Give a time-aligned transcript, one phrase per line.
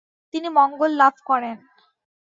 [0.33, 1.57] তিনি মঙ্গল লাভ করেন।